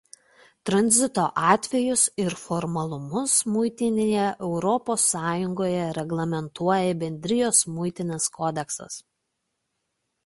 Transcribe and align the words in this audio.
Tranzito 0.67 1.25
atvejus 1.49 2.05
ir 2.23 2.35
formalumus 2.43 3.35
muitinėje 3.57 4.25
Europos 4.47 5.05
Sąjungoje 5.13 5.85
reglamentuoja 6.01 6.99
Bendrijos 7.05 7.63
muitinės 7.79 8.31
kodeksas. 8.41 8.99